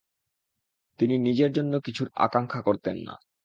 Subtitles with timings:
[0.99, 3.13] তিনি নিজের জন্য কিছুর আকাঙ্ক্ষা করতেন না।